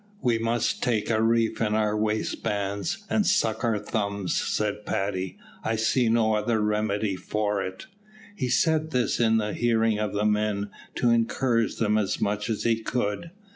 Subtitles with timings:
[0.23, 5.37] "We must take a reef in our waistbands, and suck our thumbs," said Paddy.
[5.63, 7.85] "I see no other remedy for it."
[8.35, 12.63] He said this in the hearing of the men, to encourage them as much as
[12.63, 13.29] he could.